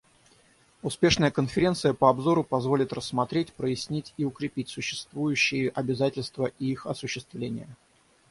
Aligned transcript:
Успешная 0.81 1.29
Конференция 1.29 1.93
по 1.93 2.09
обзору 2.09 2.43
позволит 2.43 2.91
рассмотреть, 2.91 3.53
прояснить 3.53 4.15
и 4.17 4.25
укрепить 4.25 4.69
существующие 4.69 5.69
обязательства 5.69 6.47
и 6.57 6.71
их 6.71 6.87
осуществление. 6.87 7.67